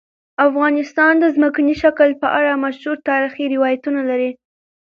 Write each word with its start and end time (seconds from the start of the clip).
افغانستان 0.47 1.13
د 1.19 1.25
ځمکنی 1.35 1.75
شکل 1.83 2.09
په 2.21 2.27
اړه 2.39 2.61
مشهور 2.65 2.97
تاریخی 3.09 3.45
روایتونه 3.55 4.01
لري. 4.09 4.31